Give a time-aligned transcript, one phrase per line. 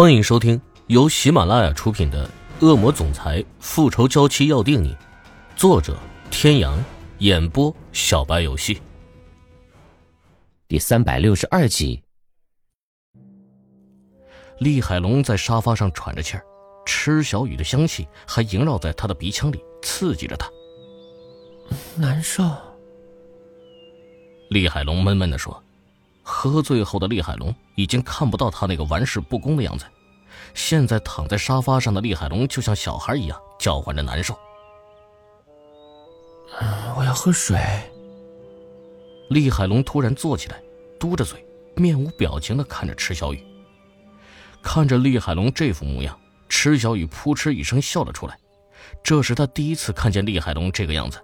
[0.00, 2.24] 欢迎收听由喜马拉雅出品的
[2.64, 4.94] 《恶魔总裁复仇娇妻要定你》，
[5.56, 5.98] 作者：
[6.30, 6.78] 天阳，
[7.18, 8.80] 演播：小白游戏。
[10.68, 12.00] 第三百六十二集，
[14.60, 16.44] 厉海龙在沙发上喘着气儿，
[16.86, 20.48] 吃小雨的香气还萦绕在他的鼻腔里，刺激着他。
[21.96, 22.44] 难受。
[24.50, 25.60] 厉海龙闷闷的说。
[26.30, 29.86] 喝醉后的厉海龙已经看不到他那个玩世不恭的样子，
[30.52, 34.38] 现在躺在沙发上的厉海龙就像小孩一样叫唤着难受。
[36.94, 37.58] 我要喝水。
[39.30, 40.60] 厉海龙突然坐起来，
[41.00, 41.42] 嘟着嘴，
[41.74, 43.42] 面无表情的看着池小雨。
[44.62, 46.16] 看着厉海龙这副模样，
[46.50, 48.38] 池小雨扑哧一声笑了出来。
[49.02, 51.18] 这是他第一次看见厉海龙这个样子，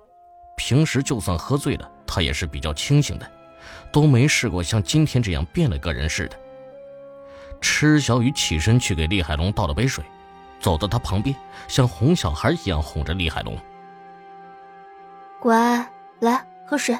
[0.56, 3.30] 平时就算喝醉了，他也是比较清醒的。
[3.92, 6.36] 都没试过像今天这样变了个人似的。
[7.60, 10.04] 池小雨起身去给厉海龙倒了杯水，
[10.60, 11.34] 走到他旁边，
[11.66, 13.56] 像哄小孩一样哄着厉海龙
[15.40, 16.98] ：“乖，来喝水。”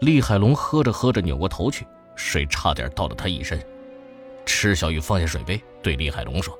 [0.00, 3.60] 厉海龙喝着喝着扭过头去，水差点倒了他一身。
[4.44, 6.56] 池小雨放下水杯，对厉海龙说：“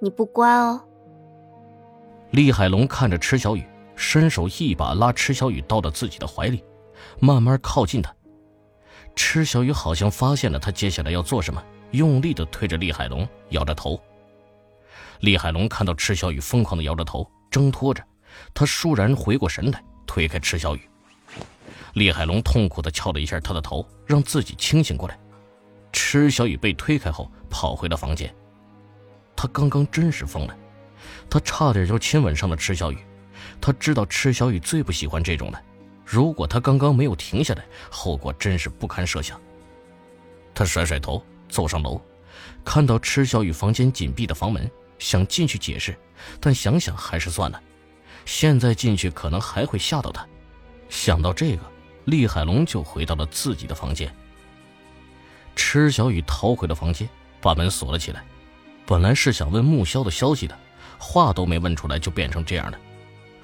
[0.00, 0.80] 你不乖哦。”
[2.30, 3.64] 厉海龙看着池小雨，
[3.94, 6.64] 伸手一把拉池小雨到了自己的怀里。
[7.20, 8.14] 慢慢靠近他，
[9.14, 14.00] 池小雨好像发现了他接下来要做什么，用力的推着厉海龙，摇着头。
[15.20, 18.02] 厉海龙看到池小雨疯狂的摇着头，挣脱着，
[18.52, 20.80] 他倏然回过神来，推开池小雨。
[21.94, 25.18] 厉海龙痛苦的敲了一下他的头，让自己清醒过来。
[25.92, 28.34] 池小雨被推开后，跑回了房间。
[29.36, 30.56] 他刚刚真是疯了，
[31.30, 32.98] 他差点就亲吻上了池小雨。
[33.60, 35.62] 他知道池小雨最不喜欢这种的。
[36.04, 39.40] 如果他刚刚没有停下来，后果真是不堪设想。
[40.54, 42.00] 他甩甩头，走上楼，
[42.64, 45.96] 看到池小雨房间紧闭的房门，想进去解释，
[46.40, 47.60] 但想想还是算了。
[48.24, 50.26] 现在进去可能还会吓到他。
[50.88, 51.62] 想到这个，
[52.04, 54.14] 厉海龙就回到了自己的房间。
[55.56, 57.08] 池小雨逃回了房间，
[57.40, 58.24] 把门锁了起来。
[58.86, 60.58] 本来是想问穆萧的消息的，
[60.98, 62.78] 话都没问出来，就变成这样了。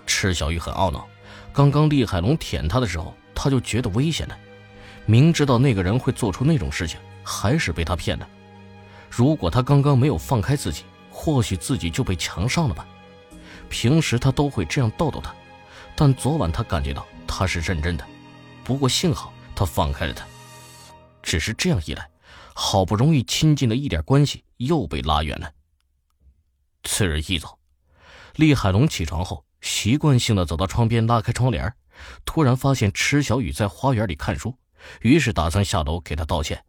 [0.07, 1.09] 池小雨很懊恼。
[1.53, 4.39] 刚刚厉海龙舔他的时候，他就觉得危险了。
[5.07, 8.29] 明知道那个人会做出那种事情，还是被他骗了。
[9.11, 12.87] 如果他刚刚没有放开自己，或许自己就被强上了吧。
[13.69, 15.35] 平时他都会这样逗逗他，
[15.97, 18.07] 但昨晚他感觉到他是认真的。
[18.63, 20.25] 不过幸好他放开了他，
[21.23, 22.09] 只是这样一来，
[22.55, 25.53] 好不容易亲近的一点关系又被拉远了。
[26.85, 27.59] 次日一早，
[28.37, 29.45] 厉海龙起床后。
[29.61, 31.73] 习惯性的走到窗边，拉开窗帘，
[32.25, 34.55] 突然发现池小雨在花园里看书，
[35.01, 36.63] 于是打算下楼给他道歉。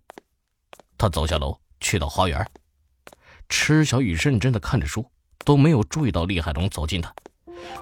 [0.97, 2.45] 他走下楼，去到花园，
[3.49, 5.05] 池小雨认真的看着书，
[5.45, 7.13] 都没有注意到厉海龙走近他。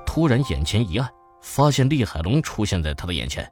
[0.06, 1.09] 突然眼前一暗，
[1.42, 3.52] 发现厉海龙出现在他的眼前，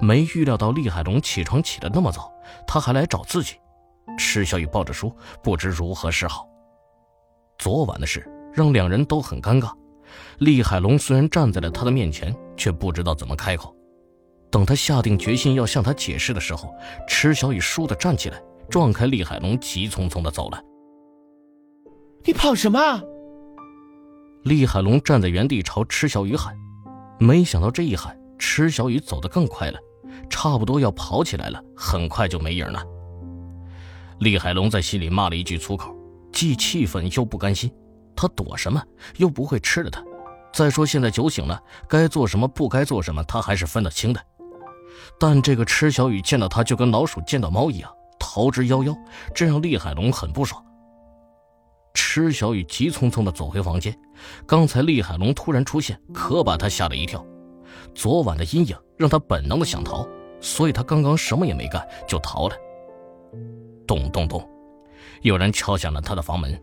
[0.00, 2.32] 没预料到厉海龙起床起得那么早，
[2.66, 3.54] 他还来找自己。
[4.18, 6.46] 池小雨抱着书，不知如何是好。
[7.58, 9.72] 昨晚的事让两人都很尴尬。
[10.38, 13.74] 厉海龙虽然站在了他的面前，却不知道怎么开口。
[14.50, 16.72] 等他下定决心要向他解释的时候，
[17.08, 18.40] 池小雨倏地站起来，
[18.70, 20.62] 撞开厉海龙，急匆匆地走了。
[22.24, 23.02] 你跑什么？
[24.44, 26.54] 厉海龙站在原地朝池小雨喊，
[27.18, 29.78] 没想到这一喊，池小雨走得更快了，
[30.30, 32.82] 差不多要跑起来了，很快就没影了。
[34.20, 35.94] 厉海龙在心里骂了一句粗口，
[36.32, 37.70] 既气愤又不甘心。
[38.14, 38.82] 他躲什么？
[39.18, 40.02] 又不会吃了他。
[40.56, 44.20] 再说现在酒醒了，该做什么不该做什么，他还是分得清的。
[45.20, 48.96] 但这个池小雨见到他就跟老鼠见到猫一样，逃之夭夭，
[49.34, 50.64] 这让厉海龙很不爽。
[51.92, 53.94] 池小雨急匆匆地走回房间，
[54.46, 57.22] 刚才厉海龙突然出现，可把他吓了一跳。
[57.94, 60.08] 昨晚的阴影让他本能的想逃，
[60.40, 62.56] 所以他刚刚什么也没干就逃了。
[63.86, 64.42] 咚咚咚，
[65.20, 66.58] 有人敲响了他的房门。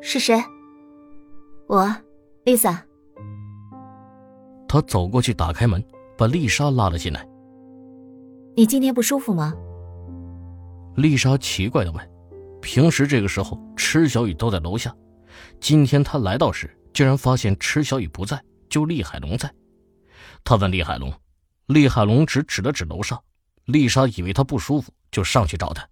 [0.00, 0.40] 是谁？
[1.66, 1.92] 我
[2.48, 2.82] ，Lisa。
[4.66, 5.84] 他走过去打开门，
[6.16, 7.28] 把丽莎拉了进来。
[8.56, 9.54] 你今天不舒服吗？
[10.96, 12.10] 丽莎奇怪的问。
[12.62, 14.94] 平时这个时候，池小雨都在楼下，
[15.60, 19.52] 今天他来到时，竟然发现池小雨不在，就厉海龙在。
[20.42, 21.12] 他问厉海龙，
[21.66, 23.22] 厉海龙只指了指楼上。
[23.66, 25.86] 丽莎以为他不舒服，就上去找他。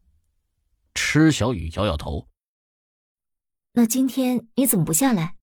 [0.94, 2.26] 池小雨摇摇头。
[3.74, 5.34] 那今天你怎么不下来？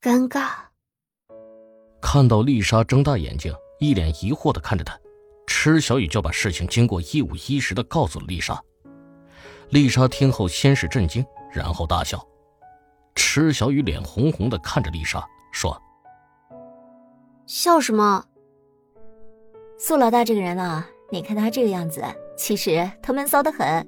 [0.00, 0.48] 尴尬。
[2.00, 4.96] 看到丽莎睁大眼睛，一脸疑惑的看着他，
[5.46, 8.60] 池小雨就把事情经过一五一十的告诉了丽莎。
[9.70, 12.24] 丽莎听后先是震惊，然后大笑。
[13.16, 15.76] 池小雨脸红红的看着丽莎，说
[17.46, 18.24] ：“笑什么？
[19.76, 22.04] 苏老大这个人啊，你看他这个样子，
[22.36, 23.84] 其实他闷骚的很，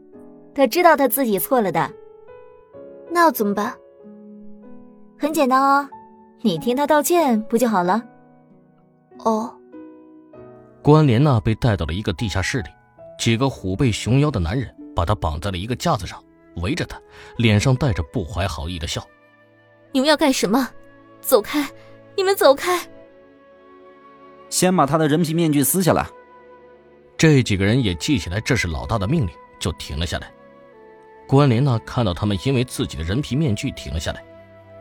[0.56, 1.88] 他知道他自己错了的。
[3.12, 3.76] 那要怎么办？
[5.16, 5.88] 很简单啊，
[6.42, 8.02] 你听他道歉不就好了？
[9.18, 9.54] 哦。”
[10.82, 12.70] 关莲娜被带到了一个地下室里，
[13.18, 16.22] 几个虎背熊腰的男人把她绑在了一个架子上，
[16.56, 16.98] 围着她，
[17.36, 19.06] 脸上带着不怀好意的笑。
[19.92, 20.68] 你们要干什么？
[21.20, 21.68] 走开！
[22.16, 22.80] 你们走开！
[24.48, 26.06] 先把他的人皮面具撕下来。
[27.18, 30.32] 这几个人也记起来这是老大的命令，就停了下来。
[31.28, 34.24] 关莲娜看到他们因为自己的人皮面具停了下来，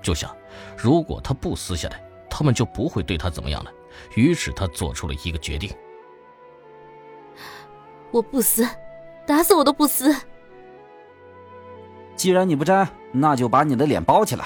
[0.01, 0.35] 就想，
[0.77, 3.71] 如果他不撕下来，他们就不会对他怎么样了。
[4.15, 5.69] 于是他做出了一个决定。
[8.11, 8.67] 我不撕，
[9.27, 10.15] 打死我都不撕。
[12.15, 14.45] 既然你不摘，那就把你的脸包起来。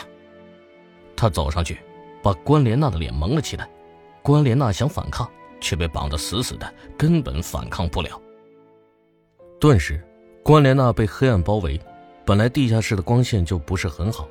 [1.15, 1.79] 他走上去，
[2.21, 3.69] 把关莲娜的脸蒙了起来。
[4.21, 5.29] 关莲娜想反抗，
[5.59, 8.21] 却被绑得死死的，根本反抗不了。
[9.59, 10.03] 顿时，
[10.43, 11.79] 关莲娜被黑暗包围。
[12.25, 14.27] 本来地下室的光线就不是很好，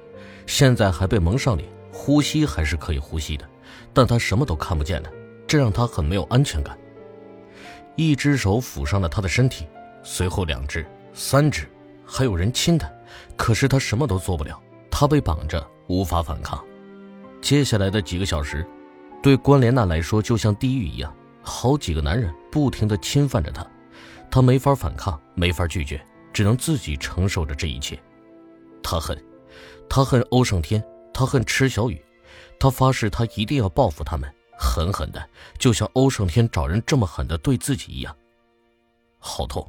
[0.46, 3.48] 现在还被蒙上脸，呼吸还是可以呼吸的，
[3.92, 5.12] 但她什么都看不见的，
[5.46, 6.76] 这让她很没有安全感。
[7.94, 9.66] 一只手抚上了他的身体，
[10.02, 11.68] 随后两只、三只，
[12.06, 12.90] 还有人亲他，
[13.36, 14.58] 可是他什么都做不了。
[14.90, 16.62] 他被绑着，无法反抗。
[17.42, 18.66] 接下来的几个小时，
[19.22, 23.66] 对关莲娜来说就像地狱一样，好几个男人不停地侵犯着她，
[24.30, 26.02] 她没法反抗，没法拒绝，
[26.32, 27.98] 只能自己承受着这一切。
[28.82, 29.22] 她恨，
[29.88, 30.82] 他恨欧胜天，
[31.12, 32.02] 他恨池小雨，
[32.58, 34.32] 他发誓他一定要报复他们。
[34.58, 38.17] 狠狠的，就像欧胜天找人这么狠的对自己一样，
[39.19, 39.69] 好痛！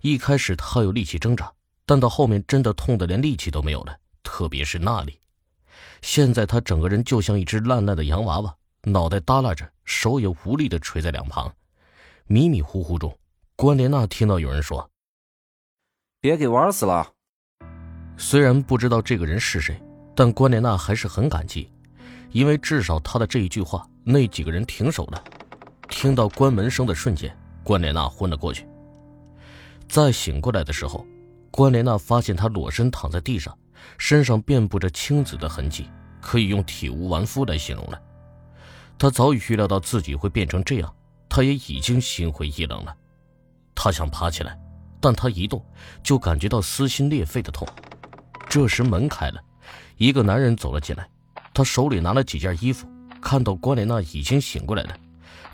[0.00, 1.52] 一开始他有力气挣扎，
[1.84, 5.20] 但到后面真的痛得连力气都没有了，特别是那里。
[6.00, 11.54] 现在他整个人就像一只烂烂的洋娃娃，脑袋耷拉着，手也无力的垂在两旁。
[12.26, 13.18] 迷迷糊糊中，
[13.56, 14.90] 关莲娜听到有人说
[16.20, 17.12] ：“别给玩死了。”
[18.16, 19.80] 虽然不知道这个人是谁，
[20.14, 21.70] 但关莲娜还是很感激，
[22.30, 23.86] 因为至少他的这一句话。
[24.06, 25.24] 那几个人停手了，
[25.88, 28.68] 听到关门声的瞬间，关莲娜昏了过去。
[29.88, 31.06] 再醒过来的时候，
[31.50, 33.56] 关莲娜发现她裸身躺在地上，
[33.96, 35.88] 身上遍布着青紫的痕迹，
[36.20, 37.98] 可以用体无完肤来形容了。
[38.98, 40.94] 他早已预料到自己会变成这样，
[41.30, 42.94] 他也已经心灰意冷了。
[43.74, 44.58] 他想爬起来，
[45.00, 45.64] 但他一动
[46.02, 47.66] 就感觉到撕心裂肺的痛。
[48.54, 49.42] 这时门开了，
[49.96, 51.04] 一个男人走了进来，
[51.52, 52.86] 他手里拿了几件衣服。
[53.20, 54.96] 看到关莲娜已经醒过来了，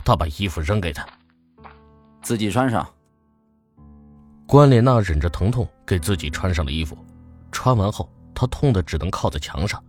[0.04, 1.08] 他把衣服扔给她，
[2.20, 2.86] 自己穿上。
[4.46, 6.94] 关莲娜忍着疼痛给自己穿上了衣服，
[7.50, 9.82] 穿完后她痛得只能靠在墙上。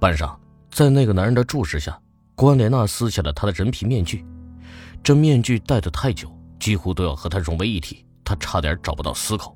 [0.00, 0.34] 半晌，
[0.70, 2.00] 在那个男人的注视下，
[2.34, 4.24] 关莲娜撕下了他的人皮面具。
[5.04, 9.54] 这面具戴得太久，几乎都要和他融为一体，她差点找不到死口。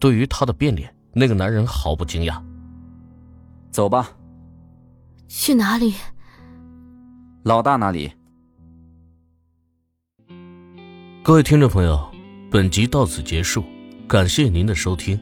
[0.00, 2.38] 对于他的变脸，那个男人毫不惊讶。
[3.70, 4.10] 走吧。
[5.28, 5.94] 去哪里？
[7.42, 8.12] 老大那里。
[11.24, 11.98] 各位听众朋友，
[12.50, 13.64] 本集到此结束，
[14.06, 15.18] 感谢您的收听。